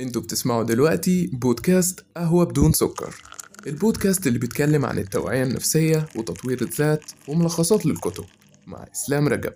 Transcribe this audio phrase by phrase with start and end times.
[0.00, 3.14] أنتوا بتسمعوا دلوقتي بودكاست قهوة بدون سكر.
[3.66, 8.24] البودكاست اللي بيتكلم عن التوعية النفسية وتطوير الذات وملخصات للكتب.
[8.66, 9.52] مع إسلام رجب.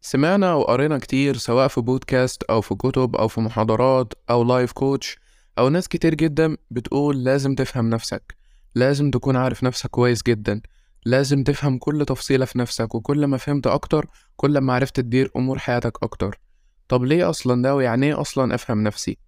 [0.00, 5.16] سمعنا وقرينا كتير سواء في بودكاست أو في كتب أو في محاضرات أو life coach
[5.58, 8.36] أو ناس كتير جدا بتقول لازم تفهم نفسك.
[8.74, 10.60] لازم تكون عارف نفسك كويس جدا.
[11.04, 14.06] لازم تفهم كل تفصيلة في نفسك وكل ما فهمت أكتر
[14.36, 16.40] كل ما عرفت تدير أمور حياتك أكتر.
[16.88, 19.18] طب ليه أصلا ده ويعني إيه أصلا أفهم نفسي؟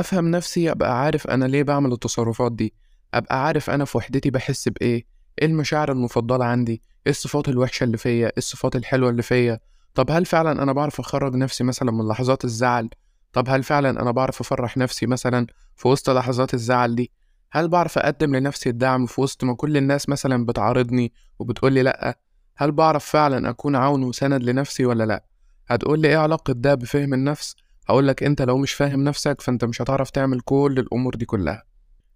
[0.00, 2.74] أفهم نفسي أبقى عارف أنا ليه بعمل التصرفات دي.
[3.14, 5.06] أبقى عارف أنا في وحدتي بحس بإيه.
[5.42, 9.60] إيه المشاعر المفضلة عندي؟ إيه الصفات الوحشة اللي فيا؟ إيه الصفات الحلوة اللي فيا؟
[9.94, 12.88] طب هل فعلا أنا بعرف أخرج نفسي مثلا من لحظات الزعل؟
[13.32, 17.12] طب هل فعلا أنا بعرف أفرح نفسي مثلا في وسط لحظات الزعل دي؟
[17.50, 22.18] هل بعرف أقدم لنفسي الدعم في وسط ما كل الناس مثلا بتعارضني وبتقولي لأ؟
[22.56, 25.24] هل بعرف فعلا أكون عون وسند لنفسي ولا لأ؟
[25.68, 27.56] هتقولي إيه علاقة ده بفهم النفس؟
[27.88, 31.64] هقولك أنت لو مش فاهم نفسك فأنت مش هتعرف تعمل كل الأمور دي كلها.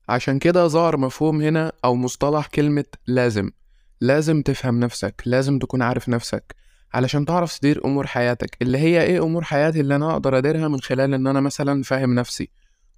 [0.08, 3.50] عشان كده ظهر مفهوم هنا أو مصطلح كلمة لازم.
[4.00, 6.54] لازم تفهم نفسك لازم تكون عارف نفسك
[6.94, 8.56] علشان تعرف تدير أمور حياتك.
[8.62, 12.14] اللي هي إيه أمور حياتي اللي أنا أقدر أديرها من خلال إن أنا مثلا فاهم
[12.14, 12.50] نفسي؟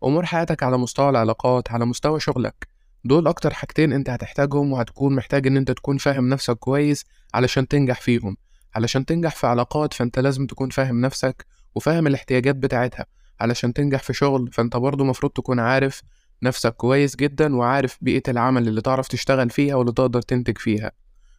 [0.05, 2.69] أمور حياتك على مستوى العلاقات على مستوى شغلك.
[3.05, 8.01] دول أكتر حاجتين أنت هتحتاجهم وهتكون محتاج إن أنت تكون فاهم نفسك كويس علشان تنجح
[8.01, 8.36] فيهم.
[8.75, 13.06] علشان تنجح في علاقات فأنت لازم تكون فاهم نفسك وفاهم الاحتياجات بتاعتها
[13.41, 16.03] علشان تنجح في شغل فأنت برضو مفروض تكون عارف
[16.42, 20.92] نفسك كويس جدا وعارف بيئة العمل اللي تعرف تشتغل فيها واللي تقدر تنتج فيها.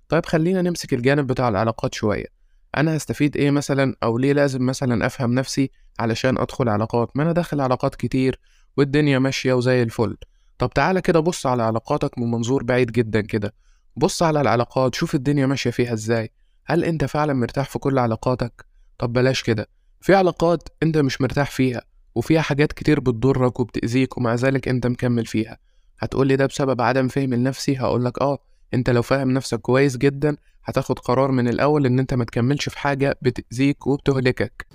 [0.10, 2.26] طيب خلينا نمسك الجانب بتاع العلاقات شوية.
[2.78, 7.32] أنا هستفيد إيه مثلا أو ليه لازم مثلا أفهم نفسي علشان أدخل علاقات؟ ما أنا
[7.32, 8.40] داخل علاقات كتير
[8.78, 10.18] والدنيا ماشية وزي الفل.
[10.58, 13.54] طب تعالى كده بص على علاقاتك من منظور بعيد جدا كده.
[13.96, 16.32] بص على العلاقات شوف الدنيا ماشية فيها إزاي.
[16.66, 18.66] هل أنت فعلا مرتاح في كل علاقاتك؟
[18.98, 19.68] طب بلاش كده.
[20.04, 21.82] في علاقات أنت مش مرتاح فيها
[22.16, 25.58] وفيها حاجات كتير بتضرك وبتأذيك ومع ذلك أنت مكمل فيها.
[26.00, 28.38] هتقولي ده بسبب عدم فهم لنفسي؟ هقولك آه
[28.74, 32.80] أنت لو فاهم نفسك كويس جدا هتاخد قرار من الأول إن أنت ما تكملش في
[32.80, 34.68] حاجة بتأذيك وبتهلكك.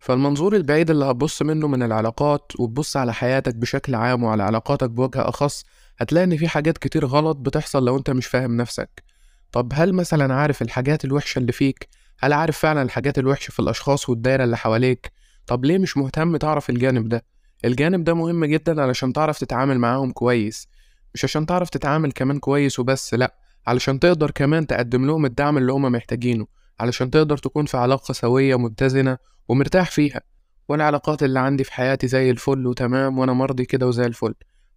[0.00, 5.28] فالمنظور البعيد اللي هتبص منه من العلاقات وتبص على حياتك بشكل عام وعلى علاقاتك بوجه
[5.28, 5.64] أخص
[5.98, 9.15] هتلاقي إن في حاجات كتير غلط بتحصل لو أنت مش فاهم نفسك.
[9.52, 14.08] طب هل مثلا عارف الحاجات الوحشة اللي فيك؟ هل عارف فعلا الحاجات الوحشة في الأشخاص
[14.08, 15.12] والدايرة اللي حواليك؟
[15.46, 17.24] طب ليه مش مهتم تعرف الجانب ده؟
[17.64, 20.68] الجانب ده مهم جدا علشان تعرف تتعامل معاهم كويس
[21.14, 23.34] مش عشان تعرف تتعامل كمان كويس وبس لأ
[23.66, 26.46] علشان تقدر كمان تقدم لهم الدعم اللي هما محتاجينه
[26.80, 29.18] علشان تقدر تكون في علاقة سوية متزنة
[29.48, 30.20] ومرتاح فيها
[30.68, 34.34] والعلاقات اللي عندي في حياتي زي الفل وتمام وأنا مرضي كده وزي الفل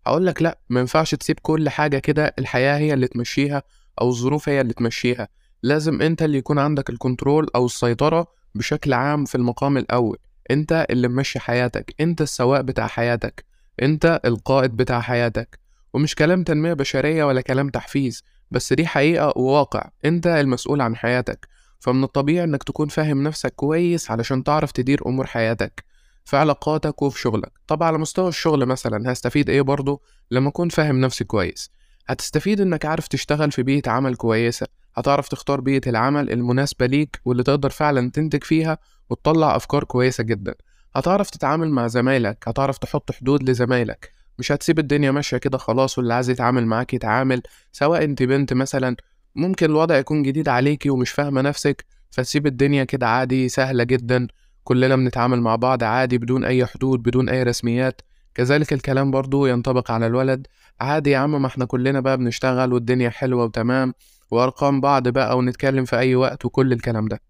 [0.08, 3.64] هقولك لأ مينفعش تسيب كل حاجة كده الحياة هي اللي تمشيها
[4.02, 5.28] أو الظروف هي اللي تمشيها.
[5.64, 10.18] لازم أنت اللي يكون عندك الكنترول أو السيطرة بشكل عام في المقام الأول.
[10.52, 11.96] أنت اللي ممشي حياتك.
[12.02, 13.46] أنت السواق بتاع حياتك.
[13.82, 15.60] أنت القائد بتاع حياتك.
[15.94, 19.90] ومش كلام تنمية بشرية ولا كلام تحفيز بس دي حقيقة وواقع.
[20.06, 21.48] أنت المسؤول عن حياتك.
[21.80, 25.84] فمن الطبيعي إنك تكون فاهم نفسك كويس علشان تعرف تدير أمور حياتك
[26.26, 27.52] في علاقاتك وفي شغلك.
[27.68, 30.02] طب على مستوى الشغل مثلا هستفيد إيه برضه
[30.32, 31.72] لما أكون فاهم نفسي كويس؟
[32.08, 37.44] هتستفيد إنك عارف تشتغل في بيئة عمل كويسة هتعرف تختار بيئة العمل المناسبة ليك واللي
[37.44, 38.78] تقدر فعلا تنتج فيها
[39.10, 40.56] وتطلع أفكار كويسة جدا.
[40.96, 44.12] هتعرف تتعامل مع زمايلك هتعرف تحط حدود لزمايلك.
[44.40, 48.96] مش هتسيب الدنيا ماشية كده خلاص واللي عايز يتعامل معاك يتعامل سواء أنت بنت مثلا
[49.36, 54.28] ممكن الوضع يكون جديد عليكي ومش فاهمة نفسك فتسيب الدنيا كده عادي سهلة جدا.
[54.64, 58.02] كلنا بنتعامل مع بعض عادي بدون أي حدود بدون أي رسميات.
[58.40, 60.48] كذلك الكلام برضو ينطبق على الولد.
[60.82, 63.94] عادي يا عم ما إحنا كلنا بقى بنشتغل والدنيا حلوة وتمام
[64.32, 67.22] وأرقام بعض بقى ونتكلم في أي وقت وكل الكلام ده.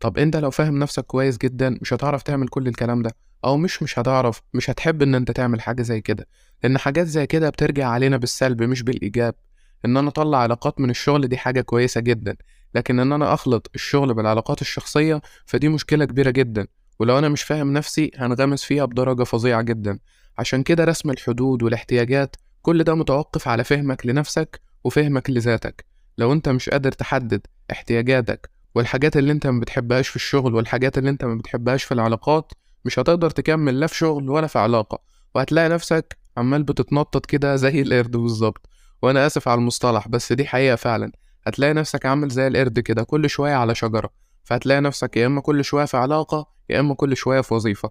[0.00, 3.10] طب أنت لو فاهم نفسك كويس جدا مش هتعرف تعمل كل الكلام ده.
[3.44, 6.26] أو مش مش هتعرف مش هتحب إن أنت تعمل حاجة زي كده.
[6.62, 9.34] لأن حاجات زي كده بترجع علينا بالسلب مش بالإيجاب.
[9.84, 12.36] إن أنا أطلع علاقات من الشغل دي حاجة كويسة جدا.
[12.74, 16.66] لكن إن أنا أخلط الشغل بالعلاقات الشخصية فدي مشكلة كبيرة جدا.
[16.98, 19.98] ولو أنا مش فاهم نفسي هنغمس فيها بدرجة فظيعة جدا.
[20.38, 25.84] عشان كده رسم الحدود والاحتياجات كل ده متوقف على فهمك لنفسك وفهمك لذاتك.
[26.18, 31.10] لو أنت مش قادر تحدد احتياجاتك والحاجات اللي أنت ما بتحبهاش في الشغل والحاجات اللي
[31.10, 32.52] أنت ما بتحبهاش في العلاقات
[32.84, 34.98] مش هتقدر تكمل لا في شغل ولا في علاقة.
[35.34, 38.68] وهتلاقي نفسك عمال بتتنطط كده زي القرد بالظبط.
[39.02, 41.12] وأنا آسف على المصطلح بس دي حقيقة فعلا.
[41.46, 44.25] هتلاقي نفسك عامل زي القرد كده كل شوية على شجرة.
[44.46, 47.90] فهتلاقي نفسك يا إما كل شوية في علاقة يا إما كل شوية في وظيفة.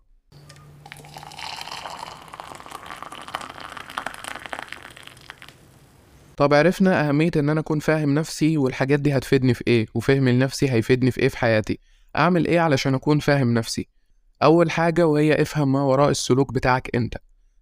[6.37, 10.71] طب عرفنا أهمية إن أنا أكون فاهم نفسي والحاجات دي هتفيدني في إيه وفهمي لنفسي
[10.71, 11.79] هيفيدني في إيه في حياتي.
[12.17, 13.87] أعمل إيه علشان أكون فاهم نفسي؟
[14.43, 17.13] أول حاجة وهي افهم ما وراء السلوك بتاعك أنت.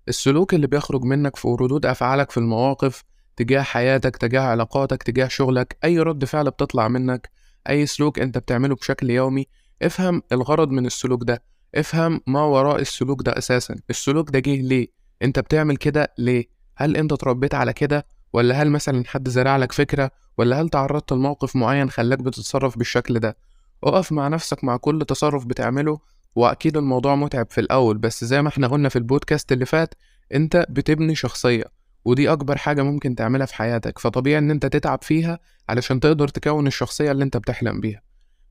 [0.08, 3.04] السلوك اللي بيخرج منك في ردود أفعالك في المواقف
[3.36, 7.30] تجاه حياتك تجاه علاقاتك تجاه شغلك أي رد فعل بتطلع منك
[7.70, 9.48] أي سلوك أنت بتعمله بشكل يومي
[9.82, 11.44] افهم الغرض من السلوك ده
[11.76, 13.76] افهم ما وراء السلوك ده أساسا.
[13.90, 14.88] السلوك ده جه ليه؟
[15.22, 16.46] أنت بتعمل كده ليه؟
[16.76, 21.12] هل أنت اتربيت على كده؟ ولا هل مثلا حد زرع لك فكرة؟ ولا هل تعرضت
[21.14, 23.38] لموقف معين خلاك بتتصرف بالشكل ده؟
[23.84, 26.00] اقف مع نفسك مع كل تصرف بتعمله
[26.36, 29.94] وأكيد الموضوع متعب في الأول بس زي ما إحنا قلنا في البودكاست اللي فات
[30.34, 31.64] أنت بتبني شخصية.
[32.06, 35.40] ودي أكبر حاجة ممكن تعملها في حياتك فطبيعي إن أنت تتعب فيها
[35.70, 38.02] علشان تقدر تكون الشخصية اللي أنت بتحلم بيها.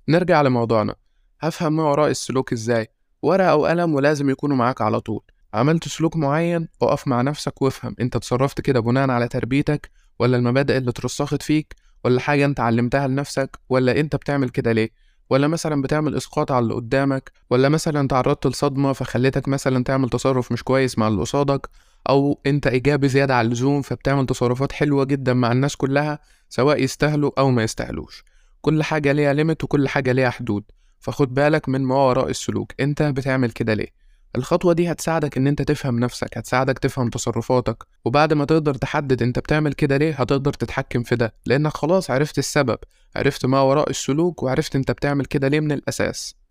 [0.09, 0.95] نرجع لموضوعنا.
[1.41, 2.89] هفهم ما وراء السلوك إزاي؟
[3.23, 5.23] ورقة وقلم ولازم يكونوا معاك على طول.
[5.55, 7.97] عملت سلوك معين اقف مع نفسك وافهم.
[8.01, 13.07] أنت اتصرفت كده بناء على تربيتك ولا المبادئ اللي اترسخت فيك ولا حاجة أنت علمتها
[13.09, 14.91] لنفسك ولا أنت بتعمل كده ليه؟
[15.31, 20.53] ولا مثلا بتعمل إسقاط على اللي قدامك ولا مثلا تعرضت لصدمة فخلتك مثلا تعمل تصرف
[20.53, 21.69] مش كويس مع اللي قصادك
[22.09, 26.19] أو أنت إيجابي زيادة عن اللزوم فبتعمل تصرفات حلوة جدا مع الناس كلها
[26.49, 28.25] سواء يستاهلوا أو ما يستاهلوش.
[28.61, 30.65] كل حاجة ليها ليميت وكل حاجة ليها حدود.
[31.01, 32.73] فخد بالك من ما وراء السلوك.
[32.81, 33.89] أنت بتعمل كده ليه؟
[34.37, 37.85] الخطوة دي هتساعدك إن أنت تفهم نفسك هتساعدك تفهم تصرفاتك.
[38.05, 41.35] وبعد ما تقدر تحدد أنت بتعمل كده ليه هتقدر تتحكم في ده.
[41.47, 42.79] لأنك خلاص عرفت السبب
[43.17, 46.42] عرفت ما وراء السلوك وعرفت أنت بتعمل كده ليه من الأساس.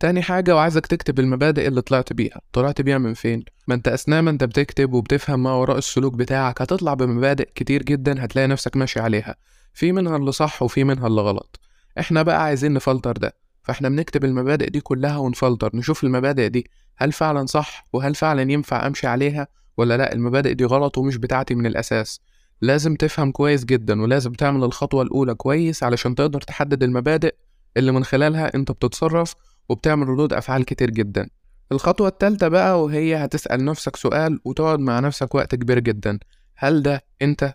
[0.00, 2.40] تاني حاجة وعايزك تكتب المبادئ اللي طلعت بيها.
[2.52, 6.62] طلعت بيها من فين؟ ما انت أثناء ما انت بتكتب وبتفهم ما وراء السلوك بتاعك
[6.62, 9.36] هتطلع بمبادئ كتير جدا هتلاقي نفسك ماشي عليها.
[9.74, 11.60] في منها اللي صح وفي منها اللي غلط.
[11.98, 13.36] إحنا بقى عايزين نفلتر ده.
[13.62, 16.70] فإحنا بنكتب المبادئ دي كلها ونفلتر نشوف المبادئ دي.
[16.96, 19.46] هل فعلا صح؟ وهل فعلا ينفع أمشي عليها؟
[19.76, 22.20] ولا لأ المبادئ دي غلط ومش بتاعتي من الأساس.
[22.62, 27.34] لازم تفهم كويس جدا ولازم تعمل الخطوة الأولى كويس علشان تقدر تحدد المبادئ
[27.76, 29.34] اللي من خلالها أنت بتتصرف
[29.70, 31.28] وبتعمل ردود أفعال كتير جدا.
[31.72, 36.18] الخطوة التالتة بقى وهي هتسأل نفسك سؤال وتقعد مع نفسك وقت كبير جدا.
[36.56, 37.54] هل ده أنت؟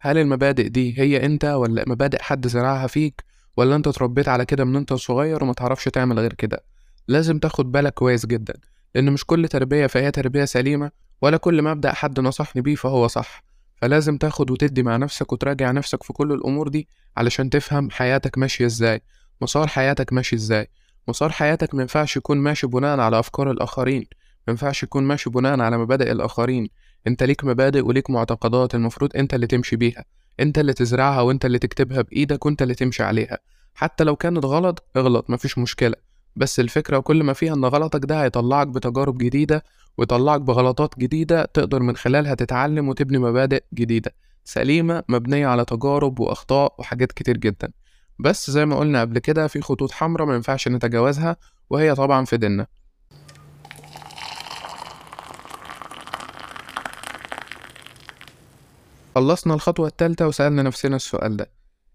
[0.00, 3.24] هل المبادئ دي هي أنت ولا مبادئ حد زرعها فيك؟
[3.56, 6.64] ولا أنت اتربيت على كده من أنت صغير وما تعرفش تعمل غير كده؟
[7.08, 8.54] لازم تاخد بالك كويس جدا
[8.94, 10.90] لأن مش كل تربية فهي تربية سليمة
[11.22, 13.44] ولا كل مبدأ حد نصحني بيه فهو صح.
[13.76, 18.66] فلازم تاخد وتدي مع نفسك وتراجع نفسك في كل الأمور دي علشان تفهم حياتك ماشية
[18.66, 19.02] إزاي
[19.40, 20.68] مسار حياتك ماشي إزاي.
[21.08, 24.06] مسار حياتك مينفعش يكون ماشي بناء على أفكار الآخرين
[24.48, 26.68] مينفعش يكون ماشي بناء على مبادئ الآخرين.
[27.06, 30.04] أنت ليك مبادئ وليك معتقدات المفروض أنت اللي تمشي بيها.
[30.40, 33.38] أنت اللي تزرعها وأنت اللي تكتبها بإيدك وأنت اللي تمشي عليها.
[33.74, 35.94] حتى لو كانت غلط اغلط مفيش مشكلة.
[36.36, 39.64] بس الفكرة وكل ما فيها إن غلطك ده هيطلعك بتجارب جديدة
[39.98, 44.14] ويطلعك بغلطات جديدة تقدر من خلالها تتعلم وتبني مبادئ جديدة.
[44.44, 47.72] سليمة مبنية على تجارب وأخطاء وحاجات كتير جدا.
[48.18, 51.36] بس زي ما قلنا قبل كده في خطوط حمراء ما ينفعش نتجاوزها
[51.70, 52.66] وهي طبعا في ديننا.
[59.14, 61.50] خلصنا الخطوة التالتة وسألنا نفسنا السؤال ده.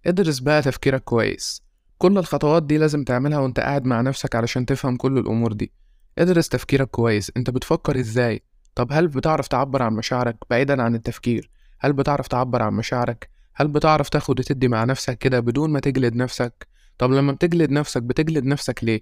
[0.05, 1.61] ادرس بقى تفكيرك كويس.
[1.97, 5.71] كل الخطوات دي لازم تعملها وانت قاعد مع نفسك علشان تفهم كل الأمور دي.
[6.17, 7.31] ادرس تفكيرك كويس.
[7.37, 8.43] انت بتفكر إزاي؟
[8.75, 11.49] طب هل بتعرف تعبر عن مشاعرك بعيدا عن التفكير؟
[11.79, 16.15] هل بتعرف تعبر عن مشاعرك؟ هل بتعرف تاخد وتدي مع نفسك كده بدون ما تجلد
[16.15, 19.01] نفسك؟ طب لما بتجلد نفسك بتجلد نفسك ليه؟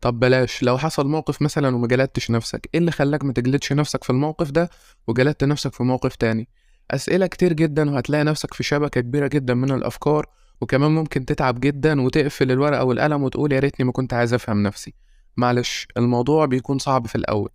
[0.00, 4.04] طب بلاش لو حصل موقف مثلا وما جلدتش نفسك إيه اللي خلاك ما تجلدش نفسك
[4.04, 4.70] في الموقف ده
[5.06, 6.48] وجلدت نفسك في موقف تاني؟
[6.90, 10.26] أسئلة كتير جدا وهتلاقي نفسك في شبكة كبيرة جدا من الأفكار
[10.60, 14.94] وكمان ممكن تتعب جدا وتقفل الورقة والقلم وتقول يا ريتني ما كنت عايز أفهم نفسي.
[15.36, 17.50] معلش الموضوع بيكون صعب في الأول.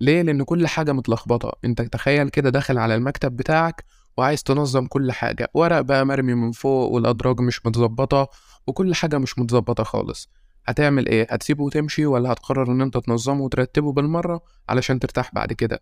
[0.00, 1.52] ليه؟ لأن كل حاجة متلخبطة.
[1.64, 3.84] أنت تخيل كده داخل على المكتب بتاعك
[4.16, 5.50] وعايز تنظم كل حاجة.
[5.54, 8.28] ورق بقى مرمي من فوق والأدراج مش متظبطة
[8.66, 10.30] وكل حاجة مش متظبطة خالص.
[10.66, 15.80] هتعمل إيه؟ هتسيبه وتمشي ولا هتقرر إن أنت تنظمه وترتبه بالمرة علشان ترتاح بعد كده؟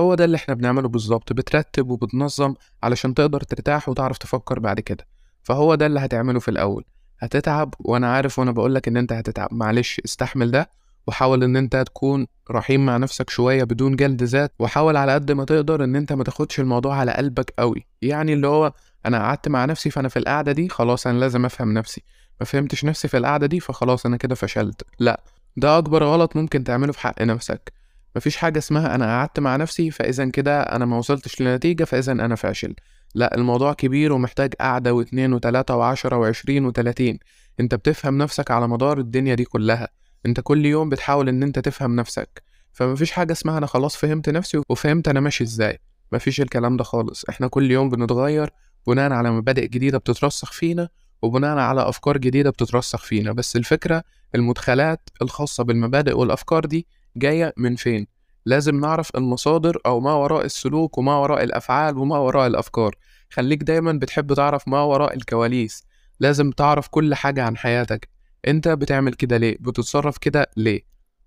[0.00, 5.06] هو ده اللي إحنا بنعمله بالظبط بترتب وبتنظم علشان تقدر ترتاح وتعرف تفكر بعد كده.
[5.42, 6.84] فهو ده اللي هتعمله في الأول.
[7.18, 9.48] هتتعب وأنا عارف وأنا بقولك إن أنت هتتعب.
[9.52, 10.70] معلش استحمل ده.
[11.06, 15.44] وحاول إن أنت تكون رحيم مع نفسك شوية بدون جلد ذات وحاول على قد ما
[15.44, 17.86] تقدر إن أنت ما تاخدش الموضوع على قلبك قوي.
[18.02, 18.72] يعني اللي هو
[19.06, 22.02] أنا قعدت مع نفسي فأنا في القعدة دي خلاص أنا لازم أفهم نفسي.
[22.40, 24.82] ما فهمتش نفسي في القعدة دي فخلاص أنا كده فشلت.
[24.98, 25.20] لأ
[25.56, 27.72] ده أكبر غلط ممكن تعمله في حق نفسك.
[28.16, 32.34] مفيش حاجة اسمها أنا قعدت مع نفسي فإذا كده أنا ما وصلتش لنتيجة فإذا أنا
[32.34, 32.74] فاشل.
[33.14, 37.18] لأ الموضوع كبير ومحتاج قعدة واتنين وتلاتة وعشرة وعشرين وتلاتين.
[37.60, 39.88] أنت بتفهم نفسك على مدار الدنيا دي كلها.
[40.26, 42.42] انت كل يوم بتحاول ان انت تفهم نفسك.
[42.72, 45.78] فمفيش حاجة اسمها أنا خلاص فهمت نفسي وفهمت أنا ماشي إزاي.
[46.12, 47.24] مفيش الكلام ده خالص.
[47.28, 48.50] إحنا كل يوم بنتغير
[48.86, 50.88] بناء على مبادئ جديدة بتترسخ فينا
[51.22, 53.32] وبناء على أفكار جديدة بتترسخ فينا.
[53.32, 54.02] بس الفكرة
[54.34, 56.86] المدخلات الخاصة بالمبادئ والأفكار دي
[57.16, 58.06] جاية من فين؟
[58.46, 62.94] لازم نعرف المصادر أو ما وراء السلوك وما وراء الأفعال وما وراء الأفكار.
[63.30, 65.84] خليك دايما بتحب تعرف ما وراء الكواليس.
[66.20, 68.08] لازم تعرف كل حاجة عن حياتك.
[68.48, 70.82] انت بتعمل كده ليه؟ بتتصرف كده ليه؟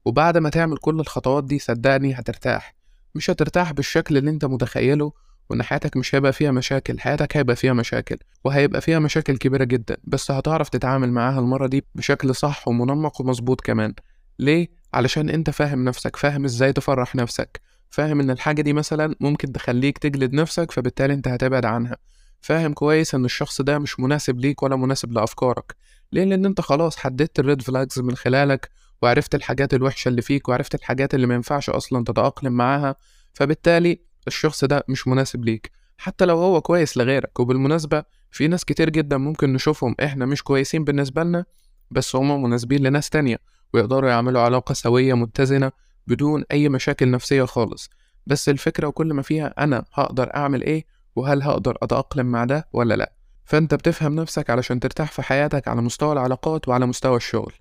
[0.06, 2.76] وبعد ما تعمل كل الخطوات دي صدقني هترتاح.
[3.16, 5.14] مش هترتاح بالشكل اللي انت متخيله
[5.50, 7.00] وإن حياتك مش هيبقى فيها مشاكل.
[7.00, 9.98] حياتك هيبقى فيها مشاكل وهيبقى فيها مشاكل كبيرة جدا.
[10.04, 13.94] بس هتعرف تتعامل معاها المرة دي بشكل صح ومنمق ومظبوط كمان.
[14.40, 17.62] ليه؟ علشان انت فاهم نفسك فاهم إزاي تفرح نفسك.
[17.90, 21.98] فاهم إن الحاجة دي مثلا ممكن تخليك تجلد نفسك فبالتالي انت هتبعد عنها.
[22.42, 25.76] فاهم كويس إن الشخص ده مش مناسب ليك ولا مناسب لأفكارك.
[26.14, 28.70] ليه لأن أنت خلاص حددت الريد فلاجز من خلالك
[29.02, 32.96] وعرفت الحاجات الوحشة اللي فيك وعرفت الحاجات اللي ما ينفعش أصلا تتأقلم معاها
[33.34, 35.72] فبالتالي الشخص ده مش مناسب ليك.
[35.98, 40.84] حتى لو هو كويس لغيرك وبالمناسبة في ناس كتير جدا ممكن نشوفهم إحنا مش كويسين
[40.84, 41.46] بالنسبة لنا
[41.92, 43.40] بس هما مناسبين لناس تانية
[43.74, 45.72] ويقدروا يعملوا علاقة سوية متزنة
[46.08, 47.90] بدون أي مشاكل نفسية خالص.
[48.28, 52.94] بس الفكرة وكل ما فيها أنا هقدر أعمل إيه وهل هقدر أتأقلم مع ده ولا
[52.94, 53.14] لأ؟
[53.46, 57.54] فأنت بتفهم نفسك علشان ترتاح في حياتك على مستوى العلاقات وعلى مستوى الشغل.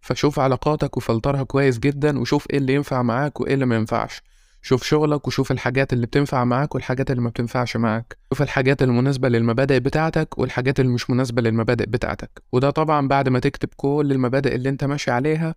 [0.00, 4.22] فشوف علاقاتك وفلترها كويس جدا وشوف إيه اللي ينفع معاك وإيه اللي ما ينفعش.
[4.62, 8.18] شوف شغلك وشوف الحاجات اللي بتنفع معاك والحاجات اللي ما بتنفعش معاك.
[8.32, 12.42] شوف الحاجات المناسبة للمبادئ بتاعتك والحاجات اللي مش مناسبة للمبادئ بتاعتك.
[12.52, 15.54] وده طبعا بعد ما تكتب كل المبادئ اللي أنت ماشي عليها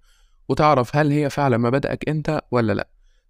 [0.50, 2.88] وتعرف هل هي فعلا مبادئك أنت ولا لأ.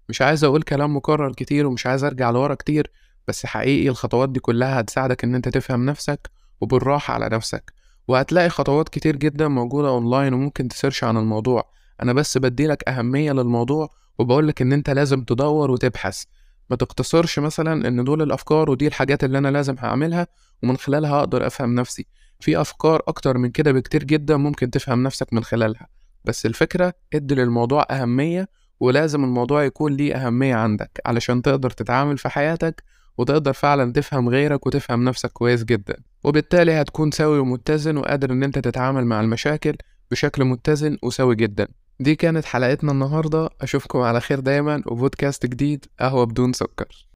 [0.09, 2.91] مش عايز أقول كلام مكرر كتير ومش عايز أرجع لورا كتير
[3.27, 6.29] بس حقيقي الخطوات دي كلها هتساعدك إن أنت تفهم نفسك
[6.61, 7.73] وبالراحة على نفسك.
[8.07, 11.69] وهتلاقي خطوات كتير جدا موجودة أونلاين وممكن تسيرش عن الموضوع.
[12.01, 13.89] أنا بس بديلك أهمية للموضوع
[14.19, 16.23] وبقولك إن أنت لازم تدور وتبحث.
[16.69, 20.27] ما تقتصرش مثلا إن دول الأفكار ودي الحاجات اللي أنا لازم هعملها
[20.63, 22.05] ومن خلالها أقدر أفهم نفسي.
[22.39, 25.87] في أفكار أكتر من كده بكتير جدا ممكن تفهم نفسك من خلالها.
[26.25, 28.47] بس الفكرة ادي للموضوع أهمية
[28.79, 32.83] ولازم الموضوع يكون ليه أهمية عندك علشان تقدر تتعامل في حياتك
[33.17, 36.10] وتقدر فعلا تفهم غيرك وتفهم نفسك كويس جدا.
[36.23, 39.75] وبالتالي هتكون سوي ومتزن وقادر إن أنت تتعامل مع المشاكل
[40.11, 41.67] بشكل متزن وسوي جدا.
[41.99, 43.49] دي كانت حلقتنا النهاردة.
[43.61, 44.83] أشوفكم على خير دايما.
[44.85, 47.07] وبودكاست جديد قهوة بدون سكر.